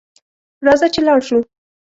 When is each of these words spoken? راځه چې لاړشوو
راځه 0.65 0.87
چې 0.93 0.99
لاړشوو 1.07 1.41